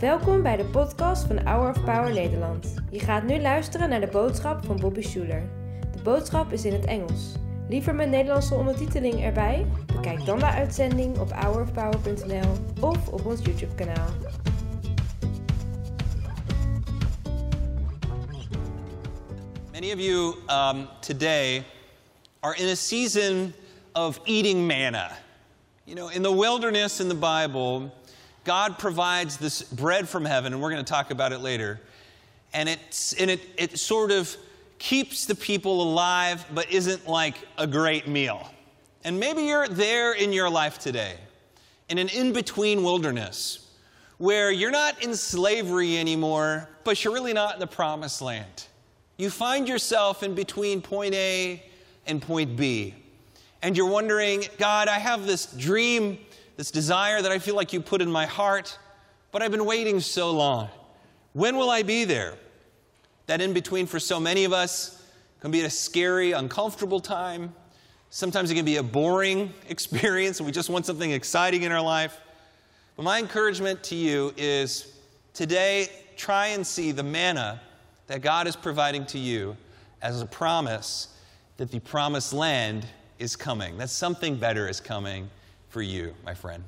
[0.00, 2.74] Welkom bij de podcast van Hour of Power Nederland.
[2.90, 5.48] Je gaat nu luisteren naar de boodschap van Bobby Schuler.
[5.92, 7.32] De boodschap is in het Engels.
[7.68, 9.66] Liever met Nederlandse ondertiteling erbij?
[9.94, 14.08] Bekijk dan de uitzending op hourofpower.nl of op ons YouTube kanaal.
[19.72, 21.64] Many of you um, today
[22.40, 23.52] are in a season
[23.92, 25.10] of eating manna.
[25.90, 27.92] You know, in the wilderness in the Bible,
[28.44, 31.80] God provides this bread from heaven, and we're going to talk about it later.
[32.54, 34.36] And, it's, and it, it sort of
[34.78, 38.48] keeps the people alive, but isn't like a great meal.
[39.02, 41.16] And maybe you're there in your life today,
[41.88, 43.68] in an in between wilderness,
[44.18, 48.68] where you're not in slavery anymore, but you're really not in the promised land.
[49.16, 51.64] You find yourself in between point A
[52.06, 52.94] and point B.
[53.62, 56.18] And you're wondering, God, I have this dream,
[56.56, 58.78] this desire that I feel like you put in my heart,
[59.32, 60.68] but I've been waiting so long.
[61.32, 62.34] When will I be there?
[63.26, 65.06] That in between for so many of us
[65.40, 67.54] can be a scary, uncomfortable time.
[68.08, 71.82] Sometimes it can be a boring experience and we just want something exciting in our
[71.82, 72.18] life.
[72.96, 74.94] But my encouragement to you is
[75.32, 77.60] today, try and see the manna
[78.08, 79.56] that God is providing to you
[80.02, 81.16] as a promise
[81.56, 82.86] that the promised land
[83.20, 85.30] is coming, that something better is coming
[85.68, 86.64] for you, my friend.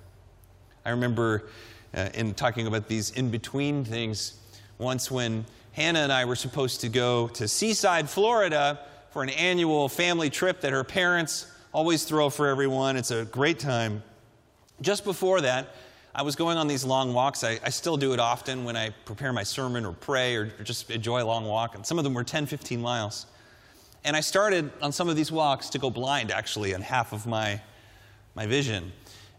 [0.84, 1.48] I remember
[1.94, 4.34] uh, in talking about these in between things,
[4.78, 9.88] once when Hannah and I were supposed to go to Seaside, Florida for an annual
[9.88, 12.96] family trip that her parents always throw for everyone.
[12.96, 14.02] It's a great time.
[14.80, 15.68] Just before that,
[16.14, 17.42] I was going on these long walks.
[17.42, 20.64] I, I, still do it often when I prepare my sermon or pray or, or
[20.64, 21.74] just enjoy a long walk.
[21.74, 23.26] And some of them were 10, 15 miles.
[24.04, 27.26] And I started on some of these walks to go blind, actually, in half of
[27.26, 27.60] my,
[28.34, 28.92] my vision.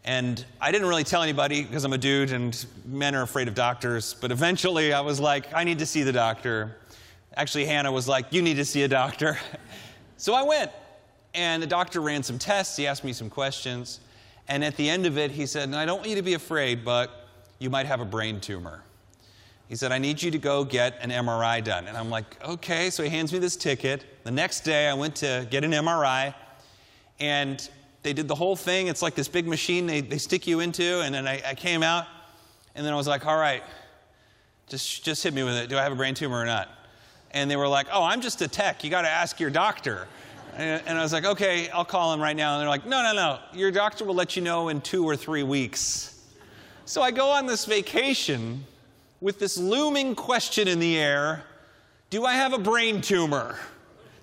[0.05, 3.55] And I didn't really tell anybody because I'm a dude and men are afraid of
[3.55, 4.13] doctors.
[4.13, 6.77] But eventually I was like, I need to see the doctor.
[7.35, 9.37] Actually, Hannah was like, You need to see a doctor.
[10.17, 10.71] so I went.
[11.33, 12.77] And the doctor ran some tests.
[12.77, 13.99] He asked me some questions.
[14.47, 16.85] And at the end of it, he said, I don't want you to be afraid,
[16.85, 17.27] but
[17.59, 18.83] you might have a brain tumor.
[19.69, 21.87] He said, I need you to go get an MRI done.
[21.87, 22.89] And I'm like, okay.
[22.89, 24.05] So he hands me this ticket.
[24.23, 26.35] The next day, I went to get an MRI,
[27.19, 27.69] and
[28.03, 28.87] they did the whole thing.
[28.87, 31.01] It's like this big machine they, they stick you into.
[31.01, 32.05] And then I, I came out,
[32.75, 33.63] and then I was like, all right,
[34.67, 35.69] just, just hit me with it.
[35.69, 36.69] Do I have a brain tumor or not?
[37.31, 38.83] And they were like, oh, I'm just a tech.
[38.83, 40.07] You got to ask your doctor.
[40.55, 42.53] And I was like, okay, I'll call him right now.
[42.53, 43.39] And they're like, no, no, no.
[43.57, 46.23] Your doctor will let you know in two or three weeks.
[46.85, 48.63] So I go on this vacation
[49.23, 51.43] with this looming question in the air
[52.09, 53.57] Do I have a brain tumor?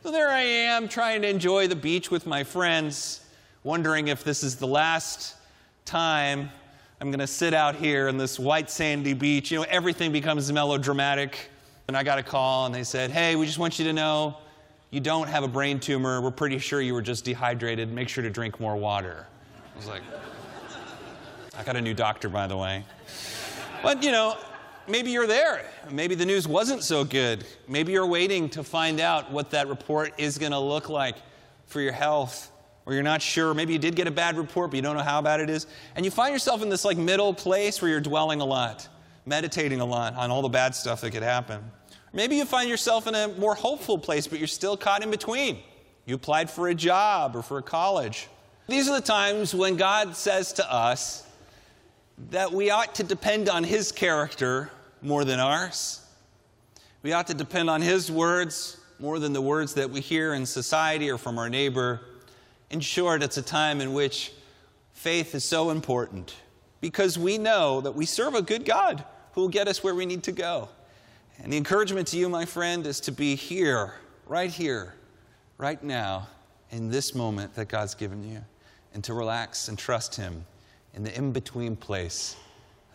[0.02, 3.24] So there I am trying to enjoy the beach with my friends,
[3.64, 5.36] wondering if this is the last
[5.86, 6.50] time
[7.00, 9.50] I'm going to sit out here in this white sandy beach.
[9.50, 11.50] You know, everything becomes melodramatic.
[11.88, 14.36] And I got a call and they said, hey, we just want you to know
[14.90, 16.20] you don't have a brain tumor.
[16.20, 17.90] We're pretty sure you were just dehydrated.
[17.90, 19.26] Make sure to drink more water.
[19.74, 20.02] I was like,
[21.58, 22.84] I got a new doctor, by the way.
[23.82, 24.36] But, you know,
[24.88, 25.64] maybe you're there.
[25.90, 27.44] Maybe the news wasn't so good.
[27.68, 31.16] Maybe you're waiting to find out what that report is going to look like
[31.66, 32.50] for your health.
[32.86, 33.54] Or you're not sure.
[33.54, 35.66] Maybe you did get a bad report, but you don't know how bad it is.
[35.94, 38.88] And you find yourself in this like middle place where you're dwelling a lot,
[39.26, 41.62] meditating a lot on all the bad stuff that could happen.
[42.12, 45.60] Maybe you find yourself in a more hopeful place, but you're still caught in between.
[46.06, 48.28] You applied for a job or for a college.
[48.66, 51.24] These are the times when God says to us
[52.28, 54.70] that we ought to depend on His character
[55.02, 56.04] more than ours.
[57.02, 60.44] We ought to depend on His words more than the words that we hear in
[60.44, 62.02] society or from our neighbor.
[62.70, 64.32] In short, it's a time in which
[64.92, 66.36] faith is so important
[66.82, 70.04] because we know that we serve a good God who will get us where we
[70.04, 70.68] need to go.
[71.42, 73.94] And the encouragement to you, my friend, is to be here,
[74.26, 74.94] right here,
[75.56, 76.28] right now,
[76.70, 78.44] in this moment that God's given you,
[78.92, 80.44] and to relax and trust Him
[80.94, 82.36] in the in between place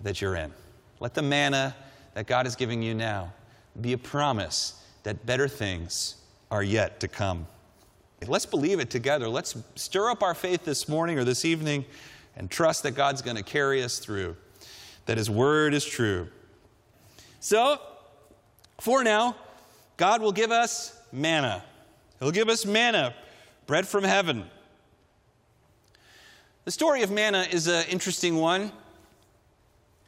[0.01, 0.51] that you're in.
[0.99, 1.75] Let the manna
[2.13, 3.33] that God is giving you now
[3.79, 6.15] be a promise that better things
[6.51, 7.47] are yet to come.
[8.25, 9.27] Let's believe it together.
[9.27, 11.85] Let's stir up our faith this morning or this evening
[12.35, 14.35] and trust that God's going to carry us through,
[15.05, 16.27] that His word is true.
[17.39, 17.79] So,
[18.79, 19.35] for now,
[19.97, 21.63] God will give us manna.
[22.19, 23.13] He'll give us manna,
[23.67, 24.45] bread from heaven.
[26.65, 28.71] The story of manna is an interesting one.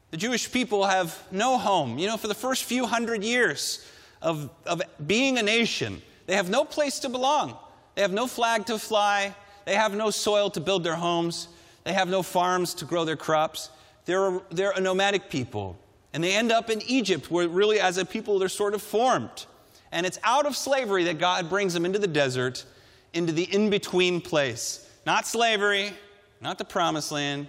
[0.09, 1.99] The Jewish people have no home.
[1.99, 3.85] You know, for the first few hundred years
[4.23, 7.55] of, of being a nation, they have no place to belong.
[7.93, 9.35] They have no flag to fly.
[9.65, 11.47] They have no soil to build their homes.
[11.83, 13.69] They have no farms to grow their crops.
[14.05, 15.77] they're, they're a nomadic people.
[16.11, 19.45] And they end up in Egypt, where really, as a people, they're sort of formed.
[19.91, 22.65] And it's out of slavery that God brings them into the desert,
[23.13, 24.89] into the in between place.
[25.05, 25.93] Not slavery,
[26.41, 27.47] not the promised land,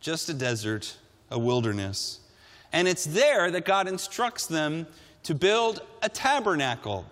[0.00, 0.96] just a desert,
[1.30, 2.20] a wilderness.
[2.72, 4.86] And it's there that God instructs them
[5.24, 7.04] to build a tabernacle.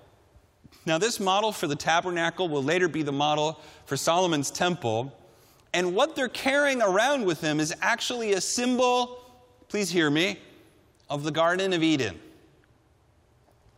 [0.87, 5.13] Now, this model for the tabernacle will later be the model for Solomon's temple.
[5.75, 9.23] And what they're carrying around with them is actually a symbol,
[9.69, 10.39] please hear me,
[11.11, 12.19] of the Garden of Eden.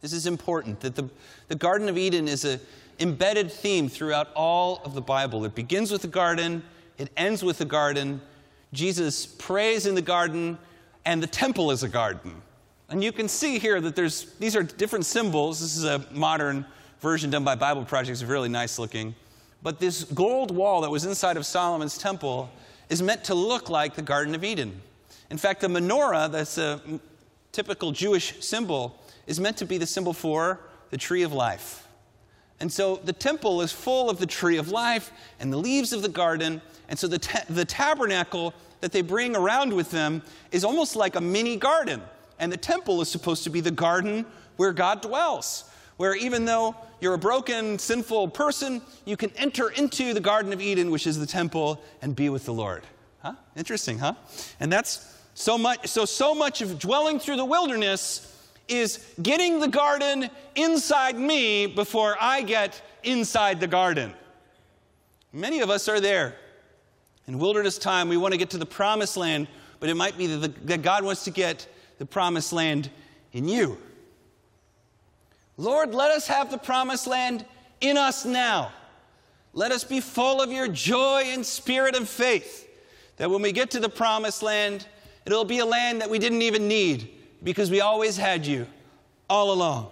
[0.01, 1.09] This is important that the,
[1.49, 2.61] the Garden of Eden is an
[3.01, 5.45] embedded theme throughout all of the Bible.
[5.45, 6.63] It begins with the garden,
[7.01, 8.21] it ends with the garden.
[8.75, 10.59] Jesus prays in the garden,
[11.07, 12.43] and the temple is a garden.
[12.91, 15.61] And you can see here that there's, these are different symbols.
[15.61, 16.67] This is a modern
[17.01, 19.15] version done by Bible Project, it's really nice looking.
[19.63, 22.51] But this gold wall that was inside of Solomon's temple
[22.91, 24.83] is meant to look like the Garden of Eden.
[25.31, 26.83] In fact, the menorah, that's a
[27.53, 30.61] typical Jewish symbol, is meant to be the symbol for
[30.91, 31.87] the tree of life.
[32.61, 35.11] And so the temple is full of the tree of life
[35.41, 36.61] and the leaves of the garden.
[36.89, 40.23] And so the, ta- the tabernacle that they bring around with them
[40.53, 42.03] is almost like a mini garden.
[42.39, 44.27] And the temple is supposed to be the garden
[44.57, 45.65] where God dwells,
[45.97, 50.61] where even though you're a broken, sinful person, you can enter into the Garden of
[50.61, 52.85] Eden, which is the temple, and be with the Lord.
[53.23, 53.35] Huh?
[53.57, 54.15] Interesting, huh?
[54.61, 58.27] And that's so much, so, so much of dwelling through the wilderness
[58.71, 64.15] is getting the garden inside me before I get inside the garden.
[65.33, 66.37] Many of us are there.
[67.27, 70.27] In wilderness time, we want to get to the promised land, but it might be
[70.27, 71.69] that, the, that God wants to get
[71.99, 72.91] the promised land
[73.33, 73.79] in you.
[75.57, 77.45] Lord, let us have the promised land
[77.81, 78.73] in us now.
[79.53, 82.69] Let us be full of your joy and spirit and faith,
[83.17, 84.87] that when we get to the promised land,
[85.27, 88.67] it'll be a land that we didn't even need because we always had you
[89.29, 89.91] all along.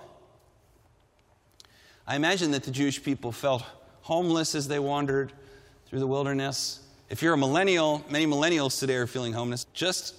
[2.06, 3.62] I imagine that the Jewish people felt
[4.02, 5.32] homeless as they wandered
[5.86, 6.80] through the wilderness.
[7.10, 10.14] If you're a millennial, many millennials today are feeling homeless, just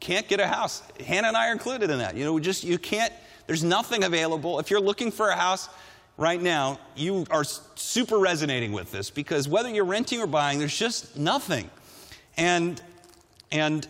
[0.00, 0.82] can't get a house.
[1.04, 2.16] Hannah and I are included in that.
[2.16, 3.12] You know, just you can't,
[3.46, 4.58] there's nothing available.
[4.58, 5.68] If you're looking for a house
[6.16, 10.76] right now, you are super resonating with this because whether you're renting or buying, there's
[10.76, 11.70] just nothing.
[12.36, 12.80] And
[13.52, 13.86] and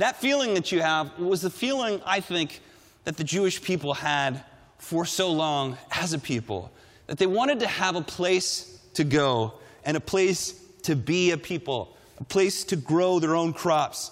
[0.00, 2.60] that feeling that you have was the feeling, I think,
[3.04, 4.42] that the Jewish people had
[4.78, 6.72] for so long as a people.
[7.06, 9.54] That they wanted to have a place to go
[9.84, 14.10] and a place to be a people, a place to grow their own crops.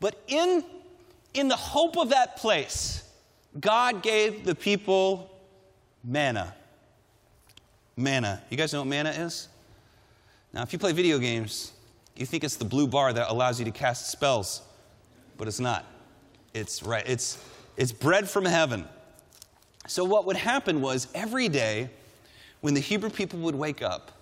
[0.00, 0.64] But in,
[1.34, 3.08] in the hope of that place,
[3.60, 5.30] God gave the people
[6.02, 6.52] manna.
[7.96, 8.42] Manna.
[8.50, 9.46] You guys know what manna is?
[10.52, 11.70] Now, if you play video games,
[12.16, 14.62] you think it's the blue bar that allows you to cast spells
[15.36, 15.84] but it's not.
[16.54, 17.04] It's right.
[17.06, 17.42] It's
[17.76, 18.86] it's bread from heaven.
[19.86, 21.90] So what would happen was every day
[22.60, 24.12] when the Hebrew people would wake up,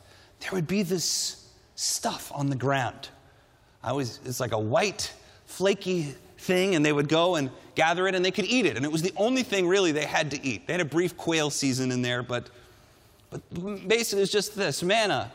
[0.41, 3.09] there would be this stuff on the ground.
[3.83, 5.13] I was it's like a white
[5.47, 8.85] flaky thing and they would go and gather it and they could eat it and
[8.85, 10.67] it was the only thing really they had to eat.
[10.67, 12.49] They had a brief quail season in there, but
[13.31, 15.31] but basically it's just this manna.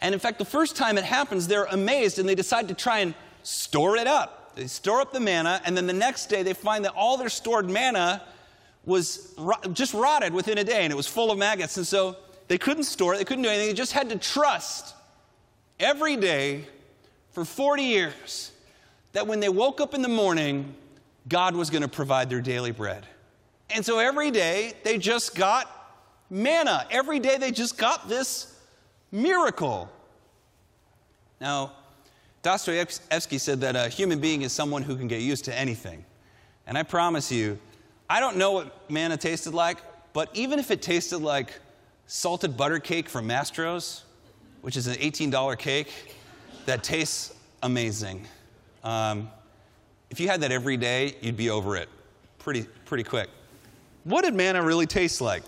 [0.00, 2.98] And in fact, the first time it happens, they're amazed and they decide to try
[2.98, 4.41] and store it up.
[4.54, 7.28] They store up the manna, and then the next day they find that all their
[7.28, 8.22] stored manna
[8.84, 9.34] was
[9.72, 11.76] just rotted within a day and it was full of maggots.
[11.76, 12.16] And so
[12.48, 13.68] they couldn't store it, they couldn't do anything.
[13.68, 14.94] They just had to trust
[15.78, 16.66] every day
[17.30, 18.52] for 40 years
[19.12, 20.74] that when they woke up in the morning,
[21.28, 23.06] God was going to provide their daily bread.
[23.70, 25.70] And so every day they just got
[26.28, 26.86] manna.
[26.90, 28.58] Every day they just got this
[29.10, 29.90] miracle.
[31.40, 31.72] Now,
[32.42, 36.04] Dostoevsky said that a human being is someone who can get used to anything.
[36.66, 37.58] And I promise you,
[38.10, 39.78] I don't know what manna tasted like,
[40.12, 41.58] but even if it tasted like
[42.06, 44.04] salted butter cake from Mastro's,
[44.60, 46.16] which is an $18 cake
[46.66, 48.26] that tastes amazing,
[48.82, 49.30] um,
[50.10, 51.88] if you had that every day, you'd be over it
[52.38, 53.30] pretty, pretty quick.
[54.04, 55.44] What did manna really taste like?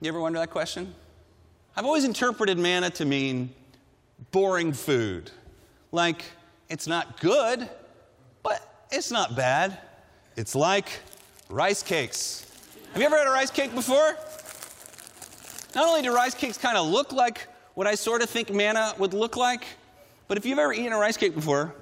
[0.00, 0.94] You ever wonder that question?
[1.76, 3.50] I've always interpreted manna to mean
[4.30, 5.32] boring food
[5.94, 6.24] like
[6.68, 7.70] it's not good,
[8.42, 9.78] but it's not bad.
[10.36, 10.88] It's like
[11.48, 12.50] rice cakes.
[12.92, 14.16] Have you ever had a rice cake before?
[15.74, 18.92] Not only do rice cakes kind of look like what I sort of think manna
[18.98, 19.64] would look like,
[20.26, 21.74] but if you've ever eaten a rice cake before,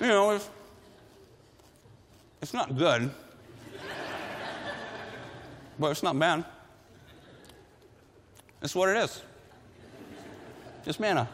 [0.00, 0.48] you know, if
[2.40, 3.10] it's not good,
[5.78, 6.44] but it's not bad.
[8.60, 9.22] That's what it is.
[10.84, 11.28] just manna.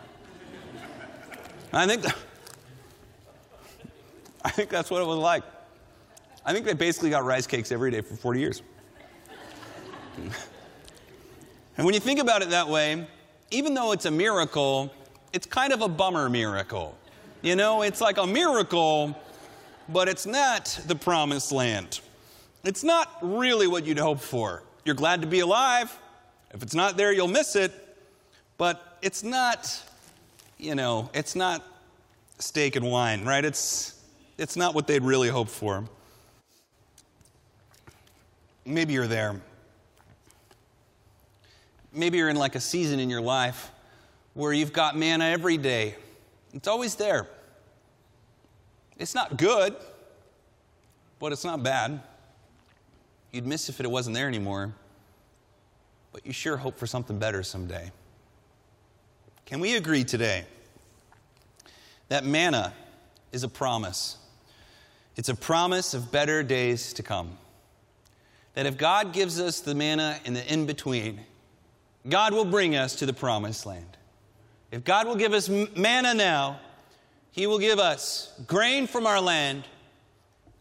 [1.72, 2.04] I think,
[4.44, 5.42] I think that's what it was like.
[6.44, 8.62] I think they basically got rice cakes every day for 40 years.
[11.76, 13.06] and when you think about it that way,
[13.50, 14.92] even though it's a miracle,
[15.32, 16.96] it's kind of a bummer miracle.
[17.42, 19.16] You know, it's like a miracle,
[19.88, 22.00] but it's not the promised land.
[22.64, 24.62] It's not really what you'd hope for.
[24.84, 25.96] You're glad to be alive.
[26.52, 27.72] If it's not there, you'll miss it.
[28.58, 29.82] But it's not,
[30.58, 31.62] you know, it's not
[32.38, 33.44] steak and wine, right?
[33.44, 34.00] It's,
[34.38, 35.84] it's not what they'd really hope for.
[38.64, 39.40] Maybe you're there.
[41.92, 43.70] Maybe you're in like a season in your life
[44.34, 45.94] where you've got manna every day.
[46.52, 47.26] It's always there.
[48.98, 49.76] It's not good,
[51.18, 52.00] but it's not bad.
[53.32, 54.74] You'd miss if it wasn't there anymore,
[56.16, 57.90] but you sure hope for something better someday.
[59.44, 60.46] Can we agree today
[62.08, 62.72] that manna
[63.32, 64.16] is a promise?
[65.16, 67.36] It's a promise of better days to come.
[68.54, 71.20] That if God gives us the manna in the in between,
[72.08, 73.98] God will bring us to the promised land.
[74.72, 76.60] If God will give us manna now,
[77.30, 79.64] He will give us grain from our land,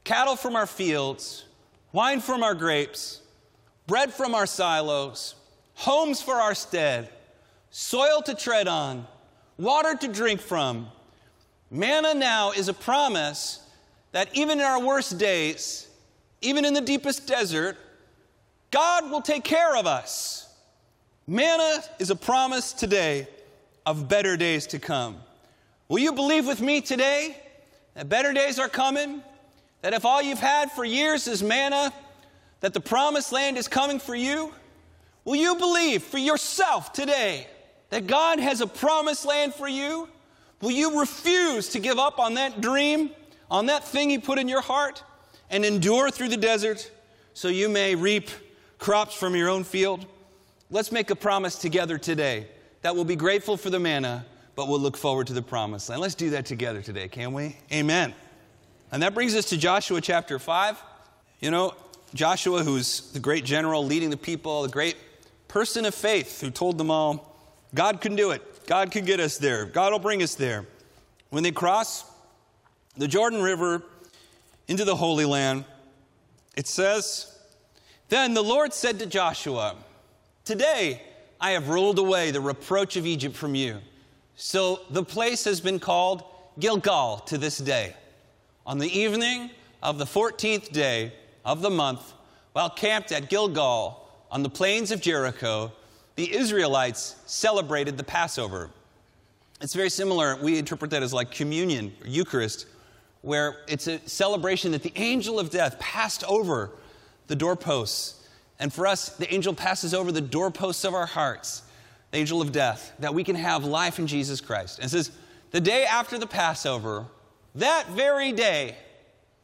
[0.04, 1.46] cattle from our fields,
[1.94, 3.22] wine from our grapes,
[3.88, 5.36] bread from our silos,
[5.76, 7.10] homes for our stead,
[7.70, 9.06] soil to tread on,
[9.58, 10.88] water to drink from.
[11.70, 13.60] Manna now is a promise
[14.12, 15.88] that even in our worst days,
[16.42, 17.78] even in the deepest desert,
[18.72, 20.48] God will take care of us.
[21.28, 23.28] Manna is a promise today
[23.86, 25.18] of better days to come.
[25.88, 27.38] Will you believe with me today
[27.94, 29.22] that better days are coming?
[29.82, 31.94] That if all you've had for years is manna,
[32.62, 34.54] that the promised land is coming for you?
[35.26, 37.48] Will you believe for yourself today
[37.90, 40.08] that God has a promised land for you?
[40.62, 43.10] Will you refuse to give up on that dream,
[43.50, 45.04] on that thing He put in your heart,
[45.50, 46.90] and endure through the desert
[47.34, 48.30] so you may reap
[48.78, 50.06] crops from your own field?
[50.70, 52.48] Let's make a promise together today
[52.84, 56.02] that we'll be grateful for the manna, but we'll look forward to the promised land.
[56.02, 57.58] Let's do that together today, can we?
[57.74, 58.14] Amen.
[58.92, 60.82] And that brings us to Joshua chapter 5.
[61.40, 61.74] You know,
[62.14, 64.96] Joshua, who's the great general leading the people, the great
[65.56, 67.34] person of faith who told them all,
[67.74, 68.68] God can do it.
[68.68, 69.64] God can get us there.
[69.64, 70.66] God will bring us there.
[71.30, 72.04] When they cross
[72.98, 73.82] the Jordan River
[74.68, 75.64] into the Holy Land,
[76.58, 77.34] it says,
[78.10, 79.78] Then the Lord said to Joshua,
[80.44, 81.02] Today
[81.40, 83.78] I have ruled away the reproach of Egypt from you.
[84.36, 86.26] So the place has been called
[86.60, 87.96] Gilgal to this day.
[88.66, 91.14] On the evening of the 14th day
[91.46, 92.12] of the month,
[92.52, 94.05] while camped at Gilgal
[94.36, 95.72] on the plains of Jericho,
[96.18, 98.70] the Israelites celebrated the Passover.
[99.62, 100.36] It's very similar.
[100.36, 102.68] We interpret that as like communion or Eucharist,
[103.22, 106.72] where it's a celebration that the angel of death passed over
[107.28, 108.28] the doorposts
[108.60, 111.62] and for us, the angel passes over the doorposts of our hearts,
[112.12, 114.80] the angel of death, that we can have life in Jesus Christ.
[114.80, 115.12] And says,
[115.52, 117.06] the day after the Passover,
[117.56, 118.76] that very day,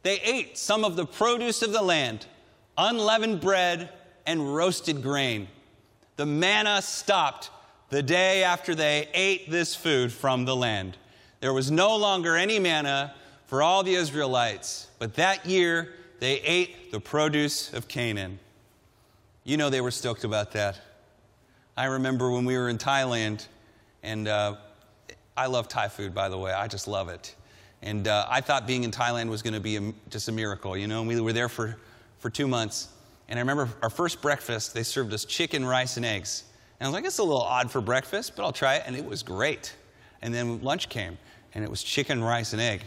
[0.02, 2.26] they ate some of the produce of the land,
[2.76, 3.88] unleavened bread
[4.26, 5.48] and roasted grain.
[6.16, 7.50] The manna stopped
[7.90, 10.96] the day after they ate this food from the land.
[11.40, 13.14] There was no longer any manna
[13.46, 18.38] for all the Israelites, but that year they ate the produce of Canaan.
[19.44, 20.80] You know they were stoked about that.
[21.76, 23.46] I remember when we were in Thailand,
[24.02, 24.56] and uh,
[25.36, 26.52] I love Thai food, by the way.
[26.52, 27.34] I just love it.
[27.82, 30.76] And uh, I thought being in Thailand was going to be a, just a miracle,
[30.76, 31.00] you know.
[31.00, 31.76] And we were there for,
[32.20, 32.88] for two months.
[33.32, 36.44] And I remember our first breakfast, they served us chicken, rice, and eggs.
[36.78, 38.82] And I was like, it's a little odd for breakfast, but I'll try it.
[38.86, 39.74] And it was great.
[40.20, 41.16] And then lunch came,
[41.54, 42.82] and it was chicken, rice, and egg.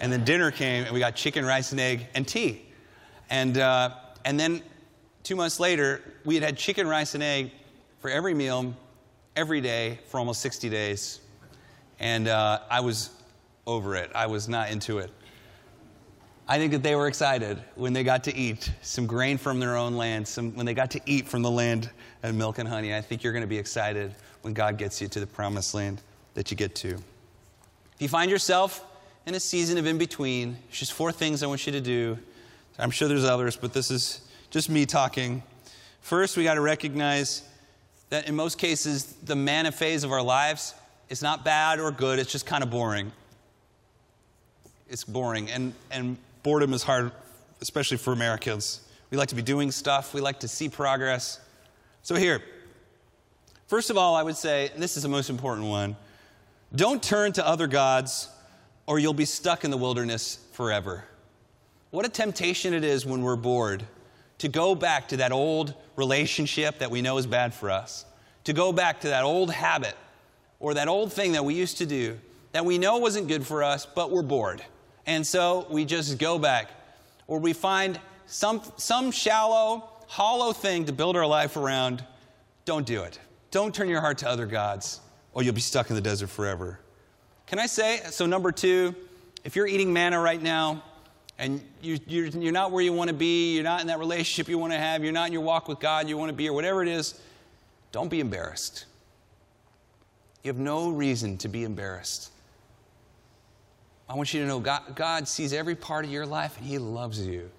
[0.00, 2.66] And then dinner came, and we got chicken, rice, and egg, and tea.
[3.30, 4.62] And, uh, and then
[5.24, 7.50] Two months later, we had had chicken, rice, and egg
[8.00, 8.74] for every meal,
[9.36, 11.20] every day for almost 60 days.
[11.98, 13.08] And uh, I was
[13.66, 14.10] over it.
[14.14, 15.10] I was not into it.
[16.46, 19.76] I think that they were excited when they got to eat some grain from their
[19.76, 21.90] own land, some, when they got to eat from the land
[22.22, 22.94] of milk and honey.
[22.94, 26.02] I think you're going to be excited when God gets you to the promised land
[26.34, 26.90] that you get to.
[27.94, 28.84] If you find yourself
[29.26, 32.18] in a season of in between, just four things I want you to do.
[32.78, 34.20] I'm sure there's others, but this is
[34.50, 35.42] just me talking.
[36.00, 37.42] First, we got to recognize
[38.10, 40.74] that in most cases, the manna phase of our lives
[41.08, 43.12] is not bad or good, it's just kind of boring.
[44.88, 47.10] It's boring, and, and boredom is hard,
[47.60, 48.82] especially for Americans.
[49.10, 51.40] We like to be doing stuff, we like to see progress.
[52.02, 52.40] So, here,
[53.66, 55.96] First of all, I would say, and this is the most important one
[56.74, 58.28] don't turn to other gods
[58.86, 61.04] or you'll be stuck in the wilderness forever.
[61.90, 63.84] What a temptation it is when we're bored
[64.38, 68.04] to go back to that old relationship that we know is bad for us,
[68.44, 69.96] to go back to that old habit
[70.58, 72.18] or that old thing that we used to do
[72.52, 74.62] that we know wasn't good for us, but we're bored.
[75.06, 76.70] And so we just go back.
[77.26, 82.04] Or we find some, some shallow, hollow thing to build our life around.
[82.64, 83.18] Don't do it.
[83.50, 85.00] Don't turn your heart to other gods,
[85.32, 86.80] or you'll be stuck in the desert forever.
[87.46, 88.94] Can I say, so number two,
[89.44, 90.82] if you're eating manna right now,
[91.38, 94.48] and you, you're, you're not where you want to be, you're not in that relationship
[94.48, 96.48] you want to have, you're not in your walk with God you want to be,
[96.48, 97.20] or whatever it is,
[97.92, 98.86] don't be embarrassed.
[100.42, 102.30] You have no reason to be embarrassed.
[104.08, 106.78] I want you to know God, God, sees every part of your life and He
[106.78, 107.50] loves you.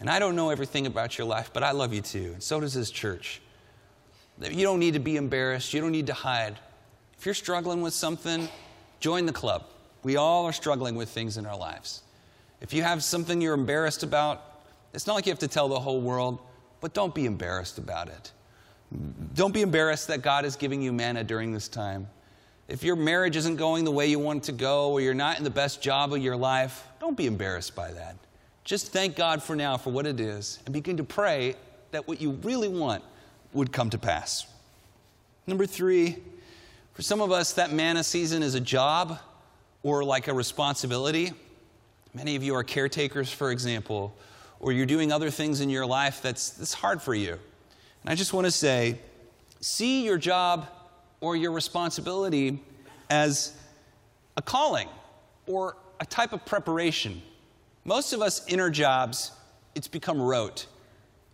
[0.00, 2.32] And I don't know everything about your life, but I love you too.
[2.34, 3.40] And so does His church.
[4.40, 6.56] You don't need to be embarrassed, you don't need to hide.
[7.18, 8.48] If you're struggling with something,
[9.00, 9.64] join the club.
[10.04, 12.02] We all are struggling with things in our lives.
[12.60, 14.62] If you have something you're embarrassed about,
[14.94, 16.38] it's not like you have to tell the whole world,
[16.80, 18.32] but don't be embarrassed about it.
[19.34, 22.08] Don't be embarrassed that God is giving you manna during this time.
[22.68, 25.38] If your marriage isn't going the way you want it to go, or you're not
[25.38, 28.16] in the best job of your life, don't be embarrassed by that.
[28.62, 31.56] Just thank God for now for what it is and begin to pray
[31.92, 33.02] that what you really want
[33.54, 34.46] would come to pass.
[35.46, 36.18] Number three,
[36.92, 39.18] for some of us, that manna season is a job
[39.82, 41.32] or like a responsibility.
[42.12, 44.14] Many of you are caretakers, for example,
[44.60, 47.38] or you're doing other things in your life that's, that's hard for you.
[48.02, 48.98] And I just want to say
[49.60, 50.66] see your job
[51.20, 52.62] or your responsibility
[53.10, 53.54] as
[54.36, 54.88] a calling
[55.46, 57.22] or a type of preparation.
[57.84, 59.32] Most of us in our jobs,
[59.74, 60.66] it's become rote.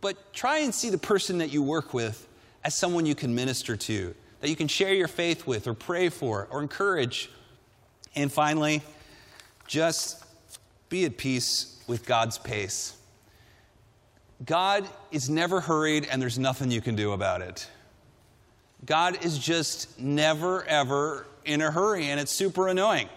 [0.01, 2.29] But try and see the person that you work with
[2.63, 6.09] as someone you can minister to, that you can share your faith with, or pray
[6.09, 7.31] for, or encourage.
[8.15, 8.83] And finally,
[9.67, 10.25] just
[10.89, 12.97] be at peace with God's pace.
[14.45, 17.69] God is never hurried, and there's nothing you can do about it.
[18.85, 23.09] God is just never, ever in a hurry, and it's super annoying.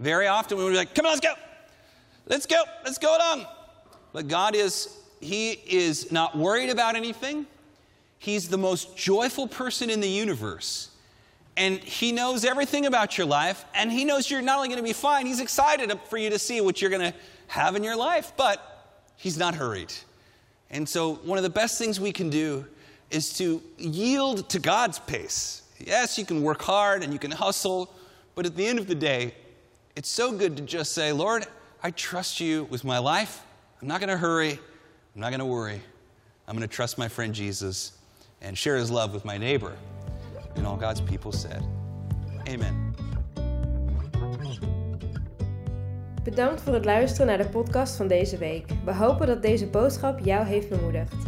[0.00, 1.34] Very often we would be like, come on, let's go.
[2.26, 2.62] Let's go.
[2.84, 3.46] Let's go on.
[4.12, 7.46] But God is, He is not worried about anything.
[8.18, 10.90] He's the most joyful person in the universe.
[11.56, 14.84] And He knows everything about your life, and He knows you're not only going to
[14.84, 17.18] be fine, He's excited for you to see what you're going to
[17.48, 19.92] have in your life, but He's not hurried.
[20.70, 22.66] And so, one of the best things we can do
[23.10, 25.62] is to yield to God's pace.
[25.78, 27.90] Yes, you can work hard and you can hustle,
[28.34, 29.34] but at the end of the day,
[29.96, 31.46] it's so good to just say, Lord,
[31.82, 33.42] I trust you with my life.
[33.80, 34.52] I'm not going to hurry.
[34.52, 35.80] I'm not going to worry.
[36.46, 37.92] I'm going to trust my friend Jesus
[38.40, 39.76] and share his love with my neighbor.
[40.56, 41.62] And all God's people said,
[42.48, 42.94] Amen.
[46.24, 48.66] Bedankt voor het luisteren naar de podcast van deze week.
[48.84, 51.27] We hopen dat deze boodschap jou heeft bemoedigd.